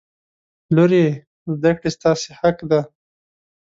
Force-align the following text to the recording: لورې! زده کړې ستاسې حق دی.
لورې! 0.75 1.05
زده 1.55 1.71
کړې 1.77 1.89
ستاسې 1.97 2.29
حق 2.39 2.57
دی. 2.69 2.81